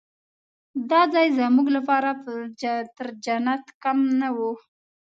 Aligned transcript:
دا 0.89 1.01
ځای 1.13 1.27
زموږ 1.39 1.67
لپاره 1.77 2.09
تر 2.97 3.07
جنت 3.25 3.63
کم 3.83 3.97
نه 4.21 4.29
و. 4.35 4.37